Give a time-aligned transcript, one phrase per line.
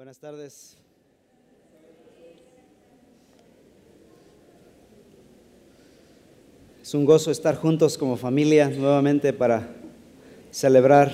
[0.00, 0.78] Buenas tardes.
[6.80, 9.68] Es un gozo estar juntos como familia nuevamente para
[10.50, 11.12] celebrar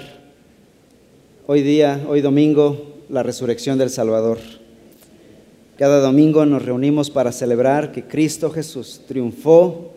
[1.49, 4.39] hoy día, hoy domingo, la resurrección del Salvador.
[5.77, 9.95] Cada domingo nos reunimos para celebrar que Cristo Jesús triunfó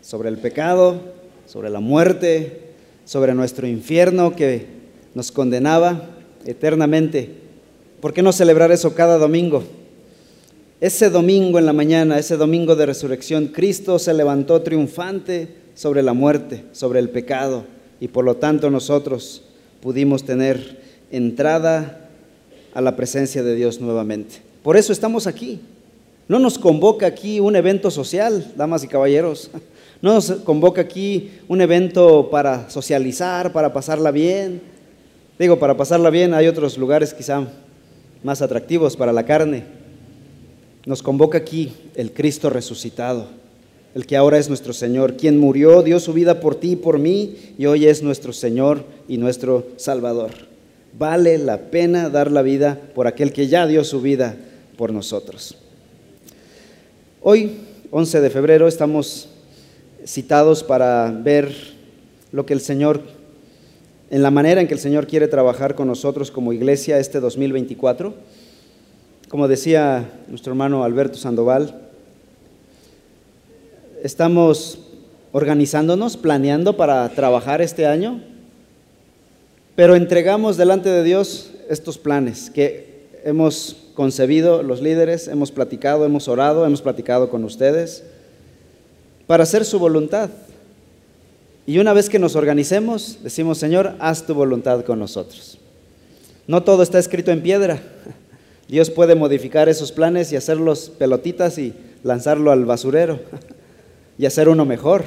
[0.00, 1.00] sobre el pecado,
[1.46, 2.72] sobre la muerte,
[3.04, 4.66] sobre nuestro infierno que
[5.14, 6.10] nos condenaba
[6.44, 7.43] eternamente.
[8.04, 9.64] ¿Por qué no celebrar eso cada domingo?
[10.78, 16.12] Ese domingo en la mañana, ese domingo de resurrección, Cristo se levantó triunfante sobre la
[16.12, 17.64] muerte, sobre el pecado,
[18.00, 19.44] y por lo tanto nosotros
[19.80, 22.10] pudimos tener entrada
[22.74, 24.34] a la presencia de Dios nuevamente.
[24.62, 25.60] Por eso estamos aquí.
[26.28, 29.50] No nos convoca aquí un evento social, damas y caballeros.
[30.02, 34.60] No nos convoca aquí un evento para socializar, para pasarla bien.
[35.38, 37.48] Digo, para pasarla bien hay otros lugares quizá
[38.24, 39.62] más atractivos para la carne.
[40.86, 43.28] Nos convoca aquí el Cristo resucitado,
[43.94, 46.98] el que ahora es nuestro Señor, quien murió, dio su vida por ti y por
[46.98, 50.32] mí, y hoy es nuestro Señor y nuestro Salvador.
[50.98, 54.36] Vale la pena dar la vida por aquel que ya dio su vida
[54.76, 55.56] por nosotros.
[57.20, 57.52] Hoy,
[57.90, 59.28] 11 de febrero, estamos
[60.06, 61.54] citados para ver
[62.32, 63.00] lo que el Señor
[64.10, 68.14] en la manera en que el Señor quiere trabajar con nosotros como iglesia este 2024.
[69.28, 71.80] Como decía nuestro hermano Alberto Sandoval,
[74.02, 74.78] estamos
[75.32, 78.20] organizándonos, planeando para trabajar este año,
[79.74, 86.28] pero entregamos delante de Dios estos planes que hemos concebido los líderes, hemos platicado, hemos
[86.28, 88.04] orado, hemos platicado con ustedes,
[89.26, 90.30] para hacer su voluntad.
[91.66, 95.58] Y una vez que nos organicemos, decimos, Señor, haz tu voluntad con nosotros.
[96.46, 97.80] No todo está escrito en piedra.
[98.68, 103.20] Dios puede modificar esos planes y hacerlos pelotitas y lanzarlo al basurero
[104.18, 105.04] y hacer uno mejor.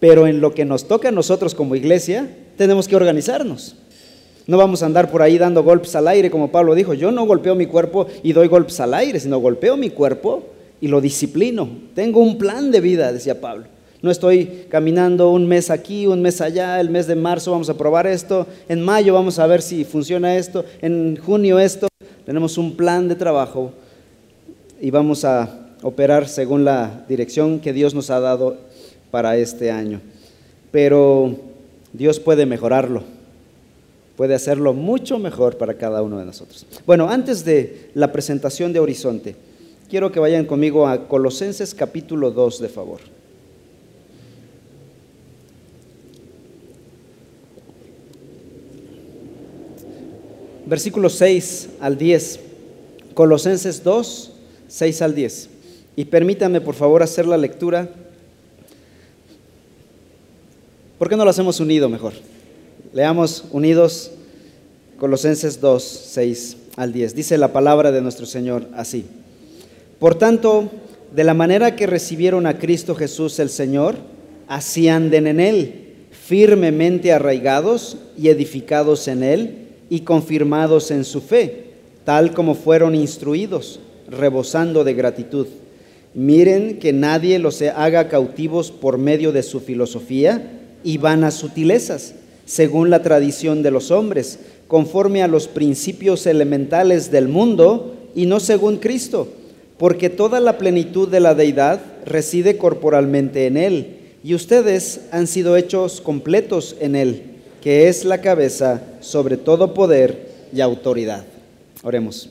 [0.00, 2.28] Pero en lo que nos toca a nosotros como iglesia,
[2.58, 3.76] tenemos que organizarnos.
[4.46, 6.92] No vamos a andar por ahí dando golpes al aire, como Pablo dijo.
[6.92, 10.44] Yo no golpeo mi cuerpo y doy golpes al aire, sino golpeo mi cuerpo
[10.82, 11.66] y lo disciplino.
[11.94, 13.73] Tengo un plan de vida, decía Pablo.
[14.04, 17.78] No estoy caminando un mes aquí, un mes allá, el mes de marzo vamos a
[17.78, 21.88] probar esto, en mayo vamos a ver si funciona esto, en junio esto.
[22.26, 23.72] Tenemos un plan de trabajo
[24.78, 28.58] y vamos a operar según la dirección que Dios nos ha dado
[29.10, 30.02] para este año.
[30.70, 31.36] Pero
[31.94, 33.04] Dios puede mejorarlo,
[34.18, 36.66] puede hacerlo mucho mejor para cada uno de nosotros.
[36.84, 39.34] Bueno, antes de la presentación de Horizonte,
[39.88, 43.14] quiero que vayan conmigo a Colosenses capítulo 2, de favor.
[50.66, 52.40] Versículos 6 al 10,
[53.14, 54.32] Colosenses 2,
[54.68, 55.48] 6 al 10.
[55.96, 57.88] Y permítame por favor hacer la lectura.
[60.98, 62.12] ¿Por qué no lo hacemos unido mejor?
[62.92, 64.10] Leamos unidos
[64.98, 67.14] Colosenses 2, 6 al 10.
[67.14, 69.04] Dice la palabra de nuestro Señor así.
[69.98, 70.70] Por tanto,
[71.14, 73.96] de la manera que recibieron a Cristo Jesús el Señor,
[74.48, 75.74] así anden en Él,
[76.10, 81.64] firmemente arraigados y edificados en Él y confirmados en su fe,
[82.04, 85.46] tal como fueron instruidos, rebosando de gratitud.
[86.14, 92.14] Miren que nadie los haga cautivos por medio de su filosofía y vanas sutilezas,
[92.46, 98.38] según la tradición de los hombres, conforme a los principios elementales del mundo y no
[98.38, 99.28] según Cristo,
[99.78, 103.86] porque toda la plenitud de la deidad reside corporalmente en Él,
[104.22, 107.33] y ustedes han sido hechos completos en Él
[107.64, 111.24] que es la cabeza sobre todo poder y autoridad.
[111.82, 112.28] Oremos.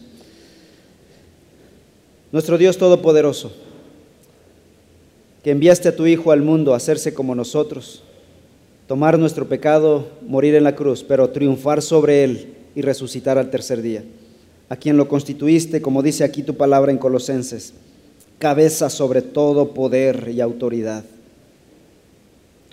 [2.32, 3.52] Nuestro Dios Todopoderoso,
[5.44, 8.04] que enviaste a tu Hijo al mundo a hacerse como nosotros,
[8.88, 13.82] tomar nuestro pecado, morir en la cruz, pero triunfar sobre él y resucitar al tercer
[13.82, 14.04] día,
[14.70, 17.74] a quien lo constituiste, como dice aquí tu palabra en Colosenses,
[18.38, 21.04] cabeza sobre todo poder y autoridad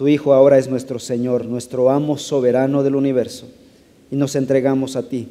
[0.01, 3.47] tu Hijo ahora es nuestro Señor, nuestro amo soberano del universo,
[4.11, 5.29] y nos entregamos a ti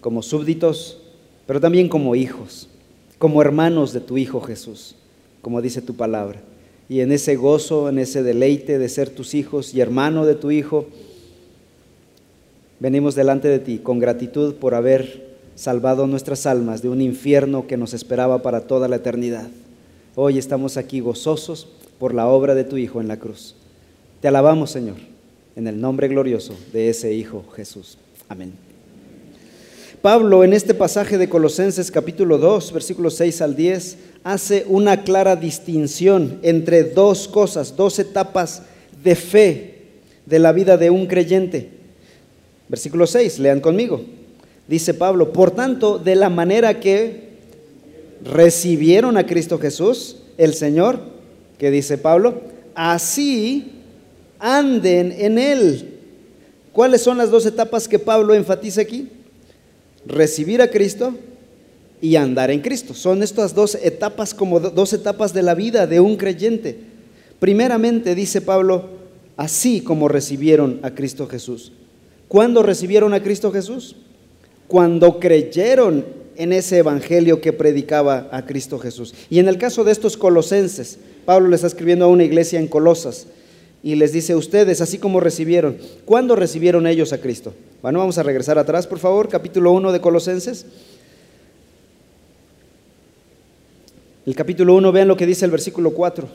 [0.00, 1.02] como súbditos,
[1.46, 2.70] pero también como hijos,
[3.18, 4.94] como hermanos de tu Hijo Jesús,
[5.42, 6.40] como dice tu palabra.
[6.88, 10.50] Y en ese gozo, en ese deleite de ser tus hijos y hermano de tu
[10.50, 10.86] Hijo,
[12.80, 17.76] venimos delante de ti con gratitud por haber salvado nuestras almas de un infierno que
[17.76, 19.50] nos esperaba para toda la eternidad.
[20.14, 21.68] Hoy estamos aquí gozosos
[21.98, 23.54] por la obra de tu Hijo en la cruz.
[24.20, 24.96] Te alabamos, Señor,
[25.56, 27.98] en el nombre glorioso de ese Hijo Jesús.
[28.28, 28.52] Amén.
[30.02, 35.36] Pablo en este pasaje de Colosenses capítulo 2, versículos 6 al 10, hace una clara
[35.36, 38.62] distinción entre dos cosas, dos etapas
[39.04, 39.74] de fe
[40.26, 41.70] de la vida de un creyente.
[42.68, 44.02] Versículo 6, lean conmigo.
[44.66, 47.28] Dice Pablo, por tanto, de la manera que
[48.24, 50.98] recibieron a Cristo Jesús, el Señor,
[51.58, 52.40] que dice Pablo,
[52.74, 53.72] así
[54.38, 55.88] anden en Él.
[56.72, 59.08] ¿Cuáles son las dos etapas que Pablo enfatiza aquí?
[60.06, 61.14] Recibir a Cristo
[62.00, 62.94] y andar en Cristo.
[62.94, 66.78] Son estas dos etapas como dos etapas de la vida de un creyente.
[67.38, 68.88] Primeramente, dice Pablo,
[69.36, 71.72] así como recibieron a Cristo Jesús.
[72.26, 73.96] ¿Cuándo recibieron a Cristo Jesús?
[74.66, 79.14] Cuando creyeron en ese evangelio que predicaba a Cristo Jesús.
[79.30, 82.68] Y en el caso de estos colosenses, Pablo le está escribiendo a una iglesia en
[82.68, 83.26] Colosas
[83.82, 87.54] y les dice, ustedes, así como recibieron, ¿cuándo recibieron ellos a Cristo?
[87.82, 90.66] Bueno, vamos a regresar atrás, por favor, capítulo 1 de Colosenses.
[94.24, 96.28] El capítulo 1, vean lo que dice el versículo 4.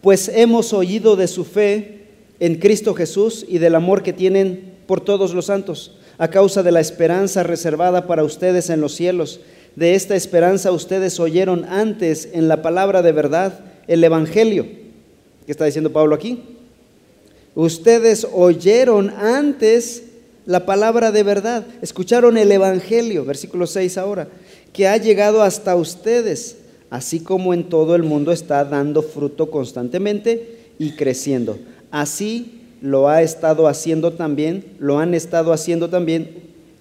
[0.00, 2.02] Pues hemos oído de su fe
[2.38, 6.72] en Cristo Jesús y del amor que tienen por todos los santos, a causa de
[6.72, 9.40] la esperanza reservada para ustedes en los cielos.
[9.76, 14.66] De esta esperanza ustedes oyeron antes en la palabra de verdad, el Evangelio.
[15.46, 16.42] ¿Qué está diciendo Pablo aquí?
[17.54, 20.02] Ustedes oyeron antes
[20.44, 24.28] la palabra de verdad, escucharon el Evangelio, versículo 6 ahora
[24.72, 26.56] que ha llegado hasta ustedes,
[26.90, 31.58] así como en todo el mundo está dando fruto constantemente y creciendo.
[31.90, 36.30] Así lo ha estado haciendo también, lo han estado haciendo también,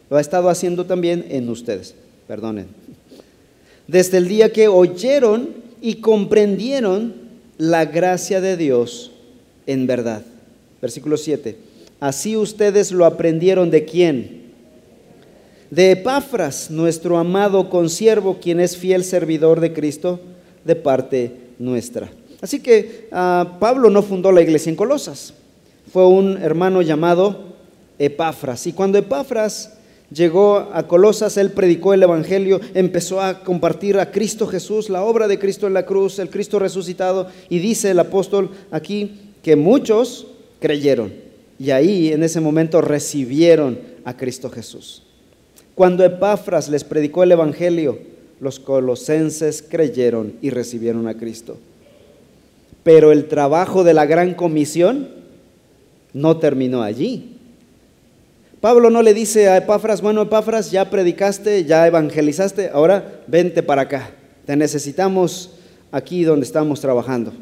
[0.10, 1.96] lo ha estado haciendo también en ustedes.
[2.28, 2.68] Perdonen.
[3.88, 5.50] Desde el día que oyeron
[5.82, 7.14] y comprendieron
[7.58, 9.12] la gracia de Dios
[9.66, 10.24] en verdad.
[10.82, 11.58] Versículo 7.
[12.00, 14.48] Así ustedes lo aprendieron de quién?
[15.70, 20.20] de Epafras, nuestro amado consiervo, quien es fiel servidor de Cristo
[20.64, 22.10] de parte nuestra.
[22.42, 25.34] Así que ah, Pablo no fundó la iglesia en Colosas,
[25.92, 27.56] fue un hermano llamado
[28.00, 28.68] Epafras.
[28.68, 29.78] Y cuando Epafras
[30.12, 35.28] llegó a Colosas, él predicó el Evangelio, empezó a compartir a Cristo Jesús, la obra
[35.28, 40.28] de Cristo en la cruz, el Cristo resucitado, y dice el apóstol aquí que muchos
[40.60, 41.14] creyeron.
[41.60, 45.04] Y ahí en ese momento recibieron a Cristo Jesús.
[45.76, 48.00] Cuando Epafras les predicó el Evangelio,
[48.40, 51.58] los colosenses creyeron y recibieron a Cristo.
[52.84, 55.17] Pero el trabajo de la gran comisión
[56.14, 57.38] no terminó allí.
[58.60, 63.84] Pablo no le dice a Epafras, bueno, Epafras, ya predicaste, ya evangelizaste, ahora vente para
[63.84, 64.10] acá.
[64.46, 65.52] Te necesitamos
[65.92, 67.34] aquí donde estamos trabajando.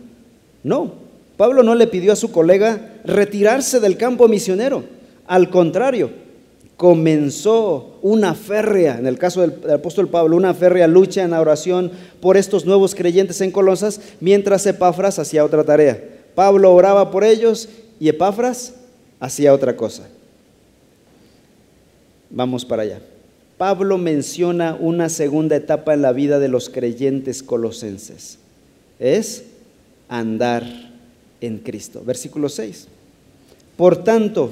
[0.63, 0.93] No,
[1.37, 4.83] Pablo no le pidió a su colega retirarse del campo misionero.
[5.27, 6.11] Al contrario,
[6.77, 12.37] comenzó una férrea, en el caso del, apóstol Pablo, una férrea lucha en oración por
[12.37, 16.03] estos nuevos creyentes en Colosas, mientras Epafras hacía otra tarea.
[16.35, 17.69] Pablo oraba por ellos
[17.99, 18.73] y Epafras
[19.19, 20.07] hacía otra cosa.
[22.29, 23.01] Vamos para allá.
[23.57, 28.37] Pablo menciona una segunda etapa en la vida de los creyentes colosenses.
[28.99, 29.45] Es
[30.09, 30.63] andar
[31.39, 32.03] en Cristo.
[32.05, 32.87] Versículo 6.
[33.77, 34.51] Por tanto,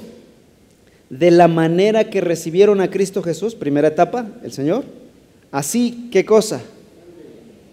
[1.10, 4.84] de la manera que recibieron a Cristo Jesús, primera etapa, el Señor.
[5.50, 6.62] Así, ¿qué cosa?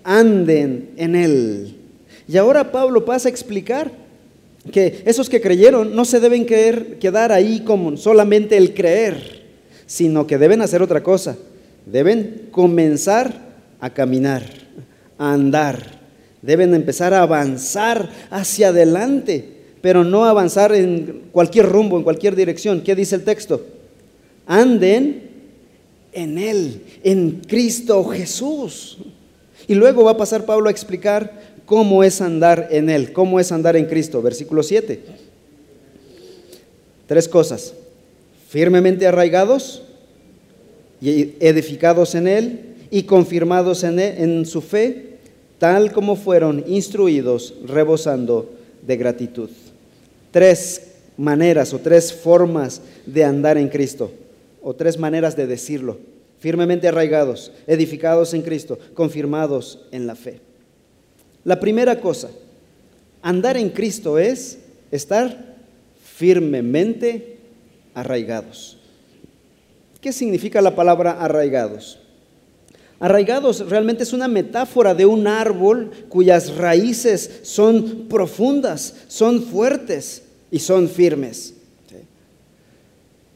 [0.03, 1.75] Anden en Él.
[2.27, 3.91] Y ahora Pablo pasa a explicar
[4.72, 9.41] que esos que creyeron no se deben quedar ahí como solamente el creer,
[9.86, 11.38] sino que deben hacer otra cosa.
[11.86, 13.34] Deben comenzar
[13.80, 14.44] a caminar,
[15.18, 16.00] a andar.
[16.41, 22.82] Deben empezar a avanzar hacia adelante pero no avanzar en cualquier rumbo, en cualquier dirección.
[22.82, 23.65] ¿Qué dice el texto?
[24.46, 25.30] Anden
[26.13, 29.00] en Él, en Cristo Jesús.
[29.68, 33.50] Y luego va a pasar Pablo a explicar cómo es andar en Él, cómo es
[33.50, 34.22] andar en Cristo.
[34.22, 35.00] Versículo 7.
[37.08, 37.74] Tres cosas.
[38.50, 39.82] Firmemente arraigados
[41.01, 42.60] y edificados en Él
[42.90, 45.12] y confirmados en, en su fe,
[45.60, 48.51] tal como fueron instruidos, rebosando
[48.86, 49.50] de gratitud
[50.32, 54.12] tres maneras o tres formas de andar en Cristo,
[54.62, 56.00] o tres maneras de decirlo.
[56.40, 60.50] Firmemente arraigados, edificados en Cristo, confirmados en la fe.
[61.43, 62.29] La primera cosa,
[63.21, 64.60] andar en Cristo es
[64.91, 65.55] estar
[66.03, 67.38] firmemente
[67.93, 68.77] arraigados.
[70.00, 72.00] ¿Qué significa la palabra arraigados?
[73.00, 80.60] Arraigados realmente es una metáfora de un árbol cuyas raíces son profundas, son fuertes y
[80.60, 81.55] son firmes.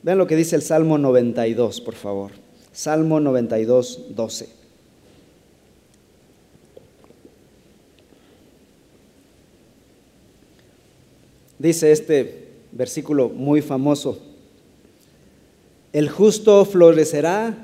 [0.03, 2.31] Vean lo que dice el Salmo 92, por favor.
[2.71, 4.54] Salmo 92, 12.
[11.65, 14.19] Dice este versículo muy famoso,
[15.93, 17.57] el justo florecerá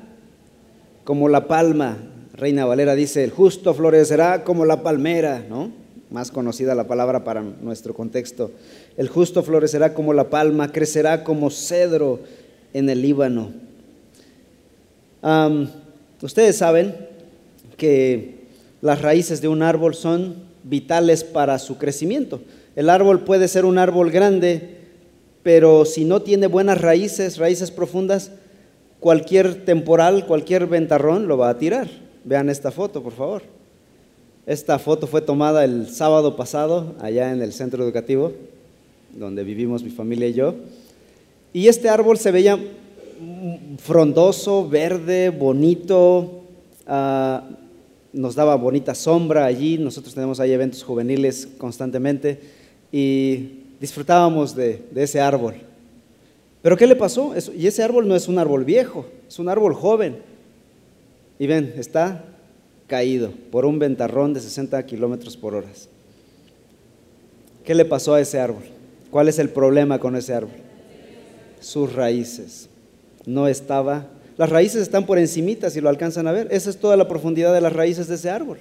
[1.04, 1.98] como la palma.
[2.34, 5.70] Reina Valera dice, el justo florecerá como la palmera, ¿no?
[6.10, 8.50] Más conocida la palabra para nuestro contexto.
[8.96, 12.18] El justo florecerá como la palma, crecerá como cedro
[12.72, 13.52] en el Líbano.
[16.20, 16.96] ustedes saben
[17.76, 18.46] que
[18.80, 22.40] las raíces de un árbol son vitales para su crecimiento.
[22.74, 24.76] El árbol puede ser un árbol grande,
[25.42, 28.32] pero si no tiene buenas raíces, raíces profundas,
[29.00, 31.88] cualquier temporal, cualquier ventarrón lo va a tirar.
[32.24, 33.42] Vean esta foto, por favor.
[34.46, 38.32] Esta foto fue tomada el sábado pasado allá en el centro educativo,
[39.12, 40.54] donde vivimos mi familia y yo.
[41.52, 42.58] Y este árbol se veía
[43.78, 46.42] frondoso, verde, bonito,
[46.86, 47.44] ah,
[48.12, 49.78] nos daba bonita sombra allí.
[49.78, 52.61] Nosotros tenemos ahí eventos juveniles constantemente
[52.92, 55.54] y disfrutábamos de, ese árbol.
[56.60, 57.34] Pero ¿qué le pasó?
[57.56, 60.18] y ese árbol no es un árbol viejo, es un árbol joven.
[61.38, 62.24] Y ven, está
[62.86, 65.68] caído por un ventarrón de 60 kilómetros por hora.
[67.64, 68.64] ¿Qué le pasó a ese árbol?
[69.10, 70.54] ¿Cuál es el problema con ese árbol?
[71.60, 72.68] Sus raíces.
[73.24, 74.06] No estaba.
[74.36, 76.48] Las raíces están por encimita, si lo alcanzan a ver.
[76.50, 78.58] Esa es toda la profundidad de las raíces de ese árbol.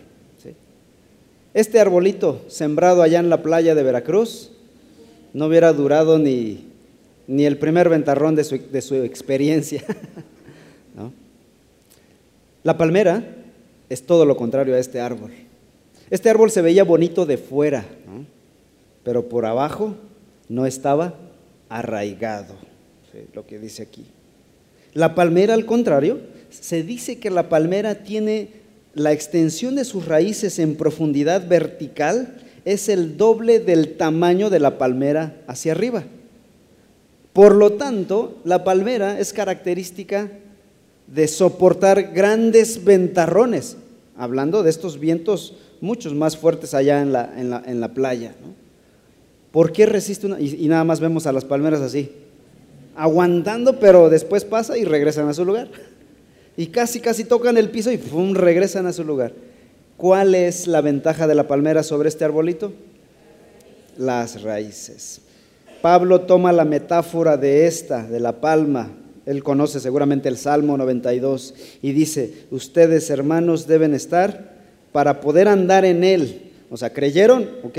[1.53, 4.51] Este arbolito sembrado allá en la playa de Veracruz
[5.33, 6.71] no hubiera durado ni,
[7.27, 9.83] ni el primer ventarrón de su, experiencia.
[12.63, 13.23] La palmera
[13.89, 15.31] es todo lo contrario a este árbol.
[16.09, 17.85] Este árbol se veía bonito de fuera,
[19.03, 19.95] pero por abajo
[20.47, 21.15] no estaba
[21.69, 22.53] arraigado,
[23.33, 24.05] lo que dice aquí.
[24.93, 28.60] La palmera, al contrario, se dice que la palmera tiene
[28.93, 34.77] la extensión de sus raíces en profundidad vertical es el doble del tamaño de la
[34.77, 36.03] palmera hacia arriba.
[37.33, 40.29] Por lo tanto, la palmera es característica
[41.07, 43.77] de soportar grandes ventarrones,
[44.17, 48.35] hablando de estos vientos muchos más fuertes allá en la, en la, playa.
[49.51, 50.39] ¿Por qué resiste una?
[50.39, 52.11] Y, y nada más vemos a las palmeras así,
[52.95, 55.69] aguantando, pero después pasa y regresan a su lugar.
[56.57, 58.33] Y casi, casi tocan el piso y ¡pum!
[58.33, 59.33] regresan a su lugar.
[59.97, 62.73] ¿Cuál es la ventaja de la palmera sobre este arbolito?
[63.97, 65.21] Las raíces.
[65.81, 68.91] Pablo toma la metáfora de esta, de la palma.
[69.25, 74.55] Él conoce seguramente el Salmo 92 y dice, ustedes hermanos deben estar
[74.91, 76.51] para poder andar en él.
[76.69, 77.77] O sea, creyeron, ok,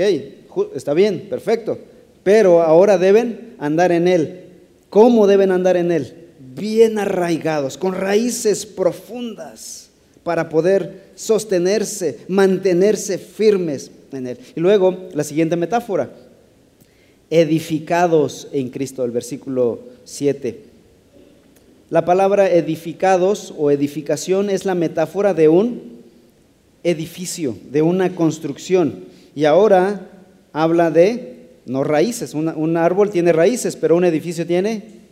[0.75, 1.77] está bien, perfecto,
[2.23, 4.45] pero ahora deben andar en él.
[4.89, 6.22] ¿Cómo deben andar en él?
[6.55, 9.89] Bien arraigados, con raíces profundas
[10.23, 14.37] para poder sostenerse, mantenerse firmes en Él.
[14.55, 16.11] Y luego la siguiente metáfora,
[17.29, 20.59] edificados en Cristo, el versículo 7.
[21.89, 26.01] La palabra edificados o edificación es la metáfora de un
[26.83, 29.05] edificio, de una construcción.
[29.35, 30.09] Y ahora
[30.53, 35.02] habla de, no raíces, un árbol tiene raíces, pero un edificio tiene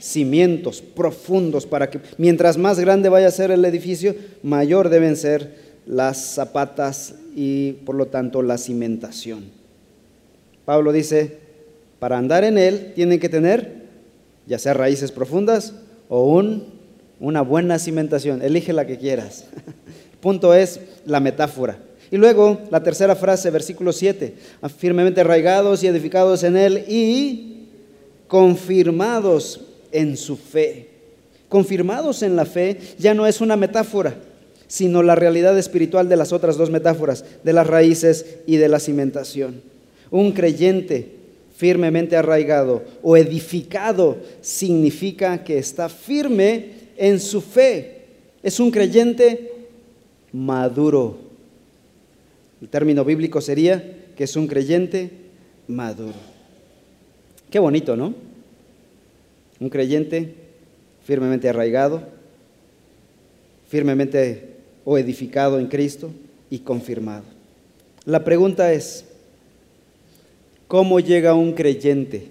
[0.00, 5.54] cimientos profundos para que mientras más grande vaya a ser el edificio, mayor deben ser
[5.86, 9.44] las zapatas y por lo tanto la cimentación.
[10.64, 11.38] Pablo dice,
[11.98, 13.78] para andar en él tienen que tener
[14.48, 15.74] ya sea raíces profundas
[16.08, 16.64] o un,
[17.20, 18.42] una buena cimentación.
[18.42, 19.44] Elige la que quieras.
[20.20, 21.78] Punto es la metáfora.
[22.10, 24.34] Y luego la tercera frase, versículo 7,
[24.78, 27.68] firmemente arraigados y edificados en él y
[28.26, 29.60] confirmados
[29.92, 30.88] en su fe.
[31.48, 34.14] Confirmados en la fe ya no es una metáfora,
[34.66, 38.80] sino la realidad espiritual de las otras dos metáforas, de las raíces y de la
[38.80, 39.62] cimentación.
[40.10, 41.16] Un creyente
[41.56, 46.66] firmemente arraigado o edificado significa que está firme
[46.96, 48.04] en su fe.
[48.42, 49.52] Es un creyente
[50.32, 51.18] maduro.
[52.60, 53.82] El término bíblico sería
[54.16, 55.10] que es un creyente
[55.66, 56.14] maduro.
[57.50, 58.27] Qué bonito, ¿no?
[59.60, 60.34] Un creyente
[61.04, 62.02] firmemente arraigado,
[63.68, 66.10] firmemente o edificado en Cristo
[66.50, 67.24] y confirmado.
[68.04, 69.04] La pregunta es,
[70.66, 72.28] ¿cómo llega un creyente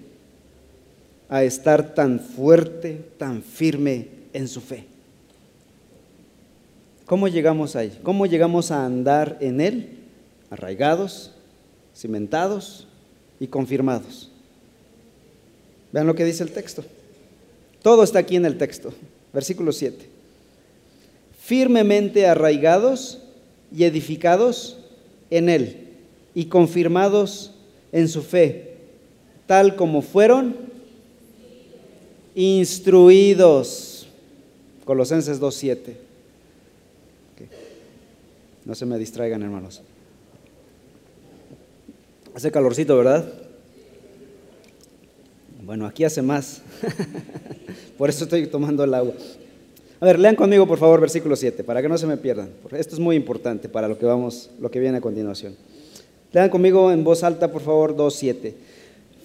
[1.28, 4.86] a estar tan fuerte, tan firme en su fe?
[7.06, 7.98] ¿Cómo llegamos ahí?
[8.02, 9.98] ¿Cómo llegamos a andar en Él?
[10.50, 11.32] Arraigados,
[11.96, 12.86] cimentados
[13.40, 14.30] y confirmados.
[15.92, 16.84] Vean lo que dice el texto.
[17.88, 18.92] Todo está aquí en el texto.
[19.32, 20.04] Versículo 7.
[21.40, 23.22] Firmemente arraigados
[23.74, 24.76] y edificados
[25.30, 25.88] en Él
[26.34, 27.54] y confirmados
[27.90, 28.74] en su fe,
[29.46, 30.54] tal como fueron
[32.34, 34.06] instruidos.
[34.84, 35.78] Colosenses 2.7.
[38.66, 39.80] No se me distraigan, hermanos.
[42.34, 43.47] Hace calorcito, ¿verdad?
[45.68, 46.62] Bueno, aquí hace más.
[47.98, 49.12] por eso estoy tomando el agua.
[50.00, 52.48] A ver, lean conmigo, por favor, versículo 7, para que no se me pierdan.
[52.72, 55.54] Esto es muy importante para lo que vamos, lo que viene a continuación.
[56.32, 58.54] Lean conmigo en voz alta, por favor, 2.7.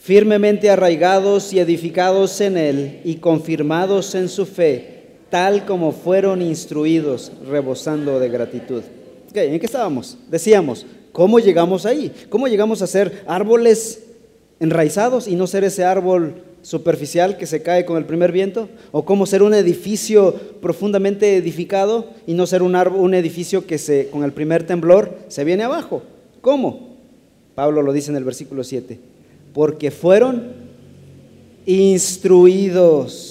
[0.01, 7.31] Firmemente arraigados y edificados en él y confirmados en su fe, tal como fueron instruidos,
[7.49, 8.83] rebosando de gratitud.
[9.33, 10.17] ¿En qué estábamos?
[10.29, 12.11] Decíamos, ¿cómo llegamos ahí?
[12.27, 14.09] ¿Cómo llegamos a ser árboles
[14.63, 18.69] enraizados y no ser ese árbol superficial que se cae con el primer viento?
[18.91, 23.77] ¿O cómo ser un edificio profundamente edificado y no ser un, árbol, un edificio que
[23.77, 26.01] se, con el primer temblor se viene abajo?
[26.41, 26.93] ¿Cómo?
[27.55, 28.99] Pablo lo dice en el versículo 7,
[29.53, 30.53] porque fueron
[31.65, 33.29] instruidos.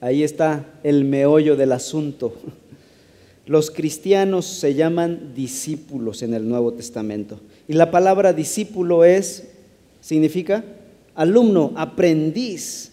[0.00, 2.34] Ahí está el meollo del asunto.
[3.46, 7.40] Los cristianos se llaman discípulos en el Nuevo Testamento.
[7.68, 9.44] Y la palabra discípulo es,
[10.00, 10.64] significa
[11.14, 12.90] alumno, aprendiz.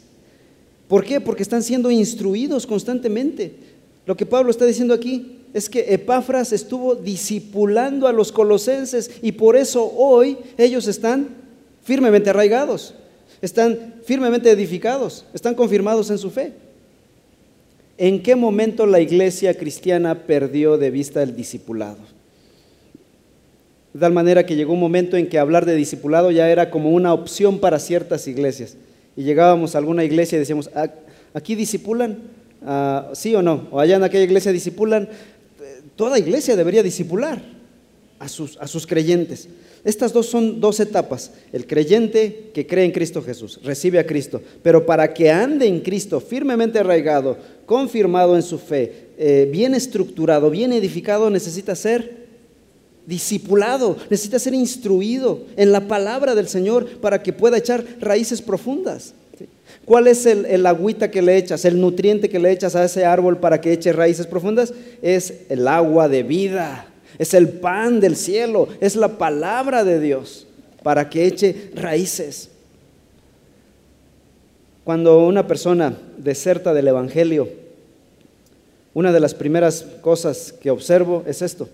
[0.87, 1.21] ¿Por qué?
[1.21, 3.53] Porque están siendo instruidos constantemente.
[4.05, 9.31] Lo que Pablo está diciendo aquí es que Epafras estuvo discipulando a los colosenses y
[9.33, 11.29] por eso hoy ellos están
[11.81, 12.93] firmemente arraigados,
[13.41, 16.53] están firmemente edificados, están confirmados en su fe.
[17.97, 21.97] ¿En qué momento la iglesia cristiana perdió de vista el discipulado?
[23.93, 26.91] De tal manera que llegó un momento en que hablar de discipulado ya era como
[26.91, 28.77] una opción para ciertas iglesias.
[29.15, 30.87] Y llegábamos a alguna iglesia y decíamos, ah,
[31.33, 32.17] ¿aquí disipulan?
[32.65, 33.67] Ah, ¿Sí o no?
[33.71, 35.09] O allá en aquella iglesia disipulan.
[35.95, 37.41] Toda iglesia debería disipular
[38.21, 39.47] a sus, a sus creyentes.
[39.83, 41.31] Estas dos son dos etapas.
[41.51, 45.79] El creyente que cree en Cristo Jesús, recibe a Cristo, pero para que ande en
[45.79, 52.21] Cristo firmemente arraigado, confirmado en su fe, eh, bien estructurado, bien edificado, necesita ser
[53.07, 59.15] discipulado, necesita ser instruido en la palabra del Señor para que pueda echar raíces profundas.
[59.85, 63.39] ¿Cuál es el, agüita que le echas, el nutriente que le echas a ese árbol
[63.39, 64.71] para que eche raíces profundas?
[65.01, 66.90] Es el agua de vida,
[67.21, 70.47] es el pan del cielo, es la palabra de Dios
[70.81, 72.49] para que eche raíces.
[74.83, 77.47] Cuando una persona deserta del Evangelio,
[78.95, 81.69] una de las primeras cosas que observo es esto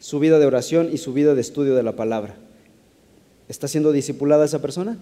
[0.00, 2.36] su vida de oración y su vida de estudio de la palabra.
[3.46, 4.96] ¿Está siendo discipulada esa persona?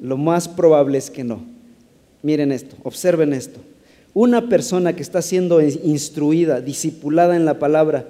[0.00, 1.42] Lo más probable es que no.
[2.22, 3.60] Miren esto, observen esto.
[4.14, 8.06] Una persona que está siendo instruida, discipulada en la palabra,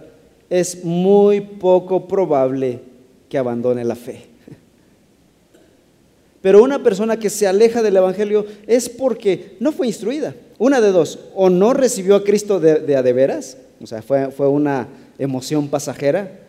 [0.51, 2.81] es muy poco probable
[3.29, 4.27] que abandone la fe.
[6.43, 10.35] Pero una persona que se aleja del Evangelio es porque no fue instruida.
[10.59, 14.03] Una de dos, o no recibió a Cristo de, de a de veras, o sea,
[14.03, 14.89] fue, fue una
[15.19, 16.41] emoción pasajera,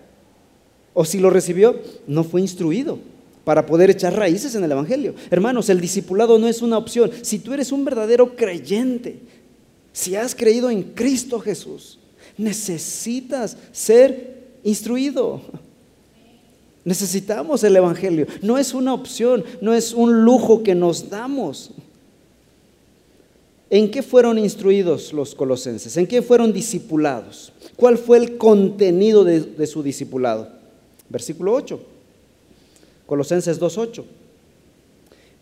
[0.93, 2.99] o si lo recibió, no fue instruido
[3.43, 5.15] para poder echar raíces en el Evangelio.
[5.29, 7.11] Hermanos, el discipulado no es una opción.
[7.21, 9.19] Si tú eres un verdadero creyente,
[9.93, 11.99] si has creído en Cristo Jesús,
[12.37, 15.41] necesitas ser instruido.
[16.83, 18.27] Necesitamos el Evangelio.
[18.41, 21.71] No es una opción, no es un lujo que nos damos.
[23.69, 25.95] ¿En qué fueron instruidos los colosenses?
[25.97, 27.53] ¿En qué fueron discipulados?
[27.75, 30.49] ¿Cuál fue el contenido de, su discipulado?
[31.09, 31.79] Versículo 8.
[33.05, 34.03] Colosenses 2.8.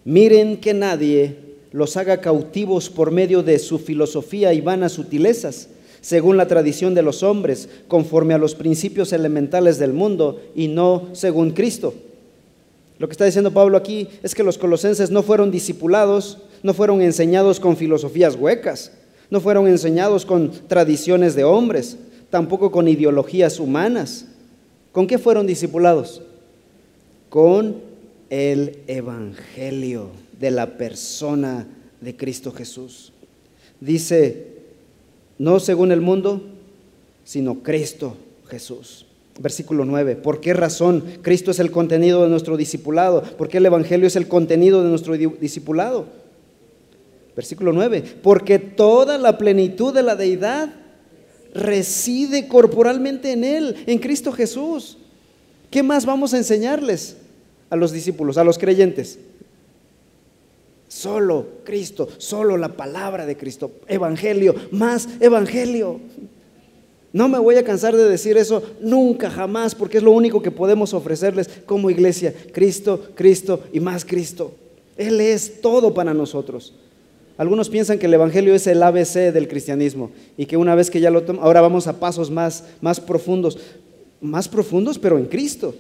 [0.06, 5.70] Miren que nadie los haga cautivos por medio de su filosofía y vanas sutilezas,
[6.02, 11.10] según la tradición de los hombres, conforme a los principios elementales del mundo y no
[11.14, 11.94] según Cristo.
[12.98, 17.02] Lo que está diciendo Pablo aquí es que los colosenses no fueron discipulados no fueron
[17.02, 18.92] enseñados con filosofías huecas,
[19.30, 21.98] no fueron enseñados con tradiciones de hombres,
[22.30, 24.28] tampoco con ideologías humanas.
[24.92, 26.22] ¿Con qué fueron discipulados?
[27.30, 27.78] Con
[28.30, 30.10] el Evangelio
[30.42, 31.68] de la persona
[32.02, 33.14] de Cristo Jesús.
[33.80, 34.48] Dice,
[35.38, 36.42] no según el mundo,
[37.24, 38.18] sino Cristo
[38.50, 39.06] Jesús.
[39.40, 40.16] Versículo 9.
[40.18, 43.22] ¿Por qué razón Cristo es el contenido de nuestro discipulado?
[43.22, 46.08] ¿Por qué el Evangelio es el contenido de nuestro discipulado?
[47.36, 50.74] Versículo 9, porque toda la plenitud de la deidad
[51.54, 54.98] reside corporalmente en Él, en Cristo Jesús.
[55.70, 57.16] ¿Qué más vamos a enseñarles
[57.70, 59.18] a los discípulos, a los creyentes?
[60.92, 63.72] Solo Cristo, solo la palabra de Cristo.
[63.88, 66.02] Evangelio, más Evangelio.
[67.14, 70.52] No me voy a cansar de decir eso nunca, jamás, porque es lo único que
[70.52, 72.34] podemos ofrecerles como iglesia.
[72.52, 74.52] Cristo, Cristo y más Cristo.
[74.98, 76.74] Él es todo para nosotros.
[77.38, 81.00] Algunos piensan que el Evangelio es el ABC del cristianismo y que una vez que
[81.00, 83.58] ya lo tomamos, ahora vamos a pasos más, más profundos.
[84.20, 85.74] Más profundos, pero en Cristo.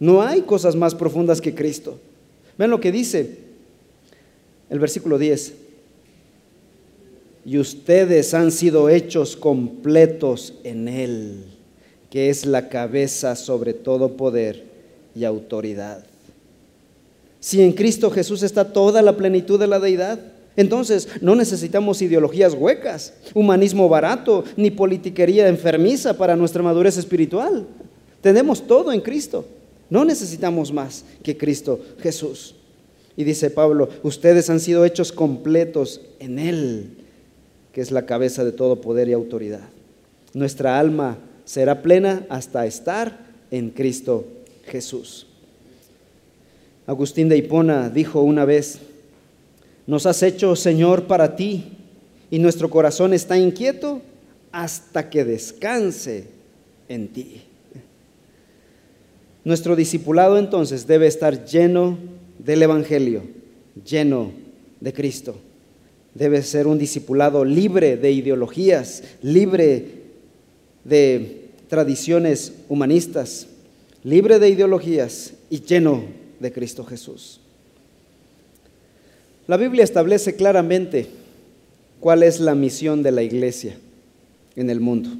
[0.00, 2.00] No hay cosas más profundas que Cristo.
[2.58, 3.46] Vean lo que dice
[4.70, 5.54] el versículo 10
[7.48, 11.44] y ustedes han sido hechos completos en Él,
[12.10, 14.64] que es la cabeza sobre todo poder
[15.14, 16.04] y autoridad.
[17.40, 20.20] Si en Cristo Jesús está toda la plenitud de la deidad,
[20.56, 27.66] entonces no necesitamos ideologías huecas, humanismo barato, ni politiquería enfermiza para nuestra madurez espiritual.
[28.20, 29.46] Tenemos todo en Cristo.
[29.88, 32.57] No necesitamos más que Cristo Jesús.
[33.18, 36.98] Y dice Pablo, ustedes han sido hechos completos en Él
[37.72, 39.68] que es la cabeza de todo poder y autoridad.
[40.34, 44.24] Nuestra alma será plena hasta estar en Cristo
[44.66, 45.26] Jesús.
[46.86, 48.80] Agustín de Hipona dijo una vez,
[49.86, 51.72] nos has hecho Señor para ti
[52.30, 54.02] y nuestro corazón está inquieto
[54.50, 56.26] hasta que descanse
[56.88, 57.42] en ti.
[59.44, 61.96] Nuestro discipulado entonces debe estar lleno
[62.38, 63.22] del Evangelio,
[63.84, 64.32] lleno
[64.80, 65.36] de Cristo
[66.14, 69.86] debe ser un discipulado libre de ideologías, libre
[70.84, 73.46] de tradiciones humanistas,
[74.02, 76.02] libre de ideologías y lleno
[76.40, 77.40] de Cristo Jesús.
[79.46, 81.06] La Biblia establece claramente
[82.00, 83.76] cuál es la misión de la iglesia
[84.56, 85.10] en el mundo.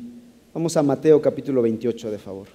[0.52, 2.48] Vamos a Mateo capítulo 28, de favor.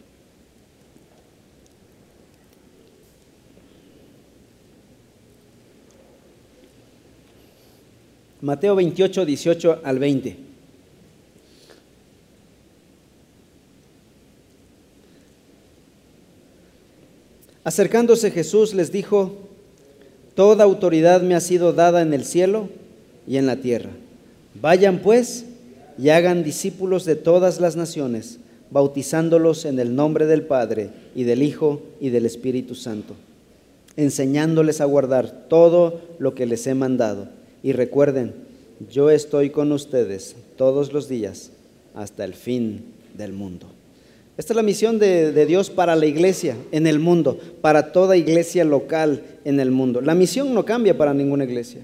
[8.44, 10.36] Mateo 28, 18 al 20.
[17.64, 19.32] Acercándose Jesús les dijo,
[20.36, 22.68] Toda autoridad me ha sido dada en el cielo
[23.26, 23.92] y en la tierra.
[24.62, 25.46] Vayan pues
[25.98, 28.40] y hagan discípulos de todas las naciones,
[28.72, 33.14] bautizándolos en el nombre del Padre y del Hijo y del Espíritu Santo,
[33.96, 37.30] enseñándoles a guardar todo lo que les he mandado
[37.64, 38.34] y recuerden,
[38.92, 41.52] yo estoy con ustedes todos los días
[41.96, 42.84] hasta el fin
[43.18, 43.68] del mundo.
[44.36, 48.66] Esta es la misión de, Dios para la iglesia en el mundo, para toda iglesia
[48.66, 50.02] local en el mundo.
[50.02, 51.82] La misión no cambia para ninguna iglesia,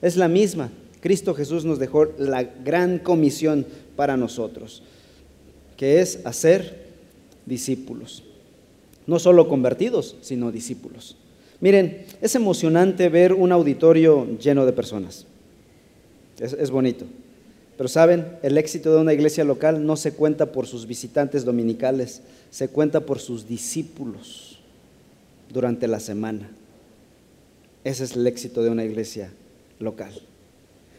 [0.00, 0.70] es la misma.
[1.00, 4.82] Cristo Jesús nos dejó la gran comisión para nosotros,
[5.76, 6.86] que es hacer
[7.46, 8.22] discípulos.
[9.06, 11.16] No solo convertidos, sino discípulos.
[11.60, 15.26] Miren, es emocionante ver un auditorio lleno de personas.
[16.38, 17.06] Es, bonito.
[17.78, 22.20] Pero saben, el éxito de una iglesia local no se cuenta por sus visitantes dominicales,
[22.50, 24.58] se cuenta por sus discípulos
[25.50, 26.50] durante la semana.
[27.84, 29.32] Ese es el éxito de una iglesia
[29.78, 30.12] local.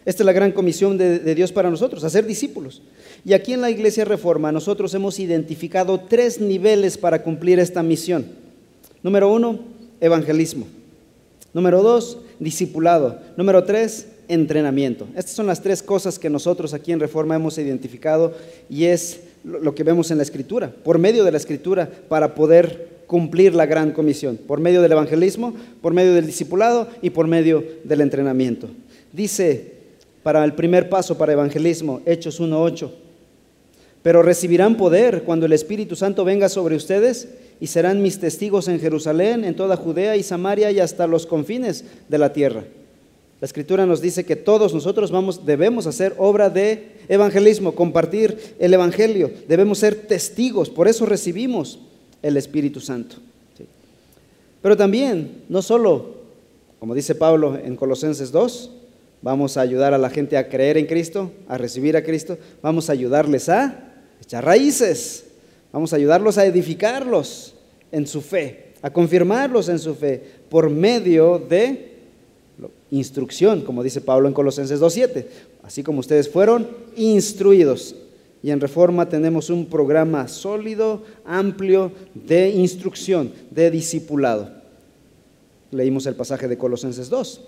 [0.05, 2.81] Esta es la gran comisión de, de, Dios para nosotros, hacer discípulos.
[3.25, 8.25] Y aquí en la Iglesia Reforma nosotros hemos identificado tres niveles para cumplir esta misión.
[9.03, 9.59] Número uno,
[10.01, 10.67] evangelismo.
[11.53, 13.19] Número dos, discipulado.
[13.35, 15.07] Número tres, entrenamiento.
[15.15, 18.33] Estas son las tres cosas que nosotros aquí en Reforma hemos identificado
[18.69, 22.97] y es lo que vemos en la Escritura, por medio de la Escritura, para poder
[23.07, 27.63] cumplir la gran comisión, por medio del evangelismo, por medio del discipulado y por medio
[27.85, 28.67] del entrenamiento.
[29.13, 29.77] Dice
[30.23, 32.91] para el primer paso para evangelismo, Hechos 1.8,
[34.03, 38.79] pero recibirán poder cuando el Espíritu Santo venga sobre ustedes y serán mis testigos en
[38.79, 42.63] Jerusalén, en toda Judea y Samaria y hasta los confines de la tierra.
[43.39, 48.73] La escritura nos dice que todos nosotros vamos, debemos hacer obra de evangelismo, compartir el
[48.73, 51.79] evangelio, debemos ser testigos, por eso recibimos
[52.23, 53.17] el Espíritu Santo.
[54.61, 56.15] Pero también, no solo,
[56.79, 58.71] como dice Pablo en Colosenses 2,
[59.21, 62.89] vamos a ayudar a la gente a creer en Cristo, a recibir a Cristo, vamos
[62.89, 65.26] a ayudarles a echar raíces,
[65.71, 67.55] Vamos a ayudarlos a edificarlos
[67.91, 71.97] en su fe, a confirmarlos en su fe por medio de
[72.91, 75.25] instrucción, como dice Pablo en Colosenses 2.7.
[75.63, 77.95] Así como ustedes fueron instruidos.
[78.41, 84.51] Y en Reforma tenemos un programa sólido, amplio de instrucción, de discipulado.
[85.71, 87.41] Leímos el pasaje de Colosenses 2.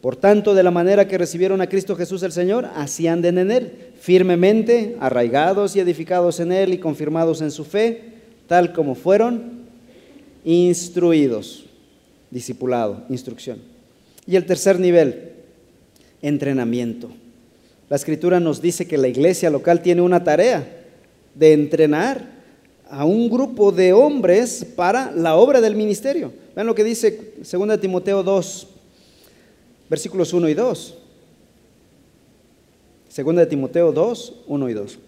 [0.00, 3.50] Por tanto, de la manera que recibieron a Cristo Jesús el Señor, así anden en
[3.50, 8.14] Él, firmemente arraigados y edificados en Él y confirmados en su fe,
[8.46, 9.60] tal como fueron
[10.44, 11.66] instruidos.
[12.30, 13.58] Discipulado, instrucción.
[14.26, 15.32] Y el tercer nivel,
[16.22, 17.10] entrenamiento.
[17.90, 20.66] La escritura nos dice que la iglesia local tiene una tarea
[21.34, 22.40] de entrenar
[22.88, 26.32] a un grupo de hombres para la obra del ministerio.
[26.54, 28.68] Vean lo que dice 2 Timoteo 2,
[29.90, 30.94] versículos 1 y 2.
[33.16, 34.98] 2 Timoteo 2, 1 y 2.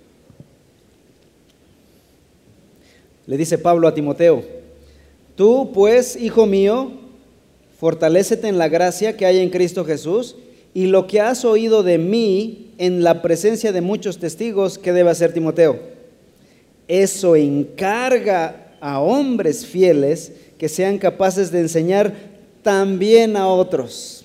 [3.28, 4.42] Le dice Pablo a Timoteo,
[5.36, 6.90] tú pues, hijo mío,
[7.78, 10.34] fortalécete en la gracia que hay en Cristo Jesús
[10.74, 15.10] y lo que has oído de mí en la presencia de muchos testigos, ¿qué debe
[15.10, 15.78] hacer Timoteo?
[16.88, 22.12] Eso encarga a hombres fieles que sean capaces de enseñar
[22.62, 24.21] también a otros.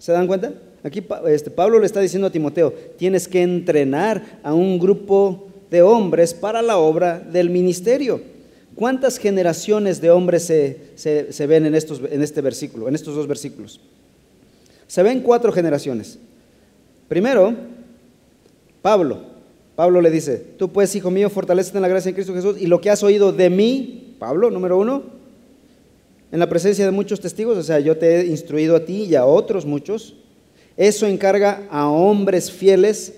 [0.00, 0.54] ¿Se dan cuenta?
[0.82, 5.82] Aquí este, Pablo le está diciendo a Timoteo, tienes que entrenar a un grupo de
[5.82, 8.22] hombres para la obra del ministerio.
[8.74, 13.26] ¿Cuántas generaciones de hombres se, se ven en, estos, en este versículo, en estos dos
[13.26, 13.78] versículos?
[14.86, 16.18] Se ven cuatro generaciones.
[17.06, 17.54] Primero,
[18.80, 19.28] Pablo.
[19.76, 22.66] Pablo le dice, tú pues, hijo mío, fortalecete en la gracia de Cristo Jesús y
[22.66, 25.19] lo que has oído de mí, Pablo, número uno,
[26.32, 29.14] en la presencia de muchos testigos, o sea, yo te he instruido a ti y
[29.14, 30.14] a otros muchos,
[30.76, 33.14] eso encarga a hombres fieles,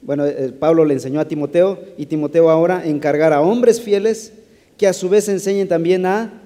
[0.00, 4.32] bueno, eh, Pablo le enseñó a Timoteo y Timoteo ahora encargar a hombres fieles
[4.76, 6.42] que a su vez enseñen también a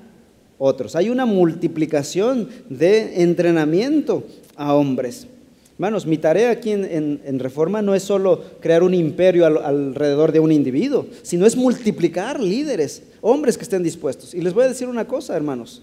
[0.58, 0.96] otros.
[0.96, 4.24] Hay una multiplicación de entrenamiento
[4.56, 5.26] a hombres.
[5.74, 10.50] Hermanos, mi tarea aquí en, Reforma no es solo crear un imperio alrededor de un
[10.50, 14.32] individuo, sino es multiplicar líderes, hombres que estén dispuestos.
[14.32, 15.82] Y les voy a decir una cosa, hermanos,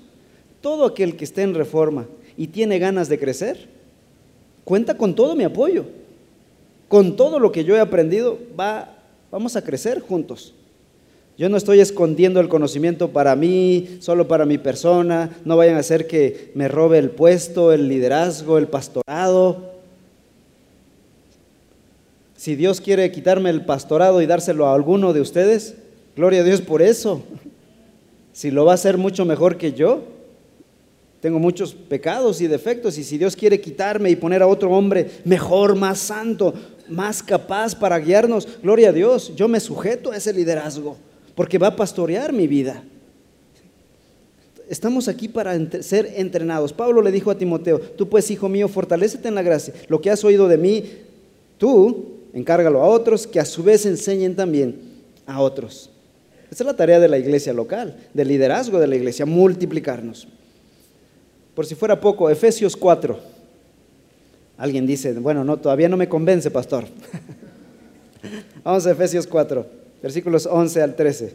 [0.64, 3.68] todo aquel que esté en Reforma y tiene ganas de crecer,
[4.64, 5.84] cuenta con todo mi apoyo,
[6.88, 8.96] con todo lo que yo he aprendido, va,
[9.30, 10.54] vamos a crecer juntos.
[11.38, 15.32] Yo no estoy escondiendo el conocimiento para mí, solo para mi persona.
[15.44, 19.74] No vayan a hacer que me robe el puesto, el liderazgo, el pastorado.
[22.38, 25.76] Si Dios quiere quitarme el pastorado y dárselo a alguno de ustedes,
[26.16, 27.22] gloria a Dios por eso.
[28.32, 30.14] Si lo va a hacer mucho mejor que yo,
[31.24, 35.10] tengo muchos pecados y defectos y si Dios quiere quitarme y poner a otro hombre
[35.24, 36.54] mejor, más santo,
[36.90, 40.98] más capaz para guiarnos, gloria a Dios, yo me sujeto a ese liderazgo
[41.34, 42.84] porque va a pastorear mi vida.
[44.68, 46.74] Estamos aquí para ser entrenados.
[46.74, 49.74] Pablo le dijo a Timoteo, tú pues, hijo mío, fortalécete en la gracia.
[49.88, 50.84] Lo que has oído de mí,
[51.58, 54.76] tú encárgalo a otros, que a su vez enseñen también
[55.26, 55.90] a otros.
[56.52, 60.28] Esa es la tarea de la iglesia local, del liderazgo de la iglesia, multiplicarnos.
[61.56, 63.20] Por si fuera poco, Efesios 4.
[64.58, 66.86] Alguien dice, bueno, no, todavía no me convence, pastor.
[68.64, 71.34] Vamos a Efesios 4 versículos 11 al 13.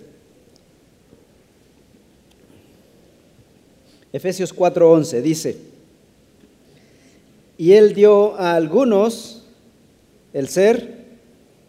[4.13, 5.57] Efesios 4:11 dice,
[7.57, 9.45] y él dio a algunos
[10.33, 10.99] el ser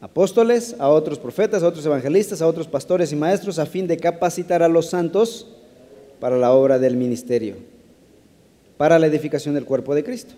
[0.02, 3.98] apóstoles, a otros profetas, a otros evangelistas, a otros pastores y maestros, a fin de
[3.98, 5.48] capacitar a los santos
[6.20, 7.56] para la obra del ministerio,
[8.80, 10.36] para la edificación del cuerpo de Cristo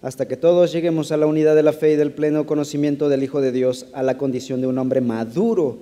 [0.00, 3.24] hasta que todos lleguemos a la unidad de la fe y del pleno conocimiento del
[3.24, 5.78] Hijo de Dios, a la condición de un hombre maduro,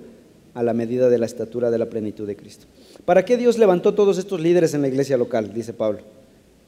[0.55, 2.65] a la medida de la estatura de la plenitud de Cristo.
[3.05, 5.53] ¿Para qué Dios levantó todos estos líderes en la iglesia local?
[5.53, 5.99] Dice Pablo.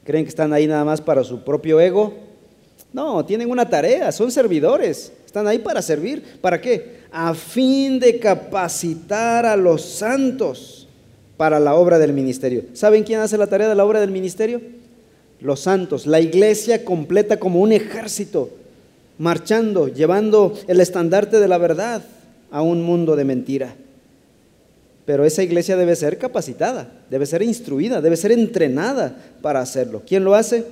[0.04, 2.14] ¿Creen que están ahí nada más para su propio ego?
[2.92, 6.22] No, tienen una tarea, son servidores, están ahí para servir.
[6.40, 7.00] ¿Para qué?
[7.10, 10.86] A fin de capacitar a los santos
[11.36, 12.64] para la obra del ministerio.
[12.74, 14.60] ¿Saben quién hace la tarea de la obra del ministerio?
[15.40, 18.50] Los santos, la iglesia completa como un ejército,
[19.18, 22.02] marchando, llevando el estandarte de la verdad
[22.50, 23.74] a un mundo de mentira.
[25.04, 30.02] Pero esa iglesia debe ser capacitada, debe ser instruida, debe ser entrenada para hacerlo.
[30.06, 30.64] ¿Quién lo hace?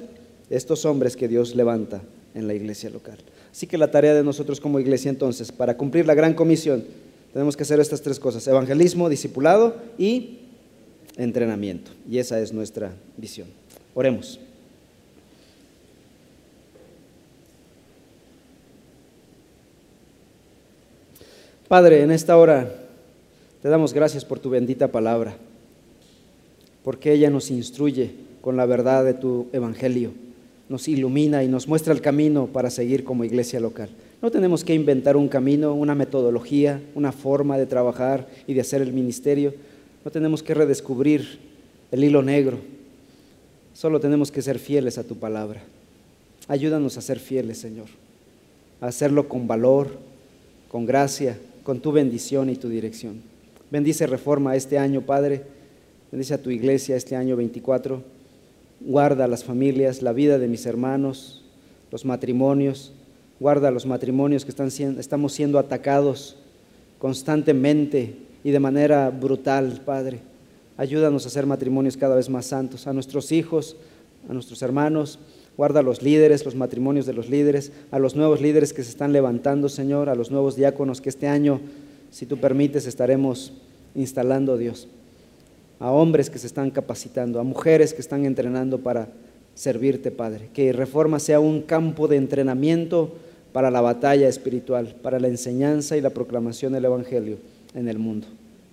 [0.50, 2.02] Estos hombres que Dios levanta
[2.34, 3.18] en la iglesia local.
[3.52, 6.84] Así que la tarea de nosotros como iglesia entonces, para cumplir la gran comisión,
[7.32, 10.38] tenemos que hacer estas tres cosas, evangelismo, discipulado y
[11.16, 11.92] entrenamiento.
[12.10, 13.46] Y esa es nuestra visión.
[13.94, 14.40] Oremos.
[21.74, 22.72] Padre, en esta hora
[23.60, 25.36] te damos gracias por tu bendita palabra,
[26.84, 30.12] porque ella nos instruye con la verdad de tu evangelio,
[30.68, 33.88] nos ilumina y nos muestra el camino para seguir como iglesia local.
[34.22, 38.80] No tenemos que inventar un camino, una metodología, una forma de trabajar y de hacer
[38.80, 39.52] el ministerio.
[40.04, 41.40] No tenemos que redescubrir
[41.90, 42.58] el hilo negro.
[43.72, 45.60] Solo tenemos que ser fieles a tu palabra.
[46.46, 47.88] Ayúdanos a ser fieles, Señor.
[48.80, 49.88] A hacerlo con valor,
[50.68, 53.22] con gracia, con tu bendición y tu dirección.
[53.70, 55.42] Bendice Reforma este año, Padre.
[56.12, 58.14] Bendice a tu iglesia este año 24.
[58.80, 61.42] guarda las familias, la vida de mis hermanos,
[61.90, 62.92] los matrimonios,
[63.40, 66.36] guarda los matrimonios que están estamos siendo atacados
[66.98, 70.20] constantemente y de manera brutal, Padre.
[70.76, 73.76] Ayúdanos a hacer matrimonios cada vez más santos, a nuestros hijos,
[74.28, 75.18] a nuestros hermanos.
[75.56, 78.90] Guarda a los líderes, los matrimonios de los líderes, a los nuevos líderes que se
[78.90, 81.60] están levantando, Señor, a los nuevos diáconos que este año,
[82.10, 83.52] si tú permites, estaremos
[83.94, 84.88] instalando, Dios.
[85.78, 89.08] A hombres que se están capacitando, a mujeres que están entrenando para
[89.54, 90.48] servirte, Padre.
[90.52, 93.12] Que Reforma sea un campo de entrenamiento
[93.52, 97.38] para la batalla espiritual, para la enseñanza y la proclamación del Evangelio
[97.74, 98.26] en el mundo.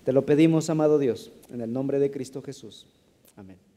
[0.03, 2.87] Te lo pedimos, amado Dios, en el nombre de Cristo Jesús.
[3.35, 3.70] Amén.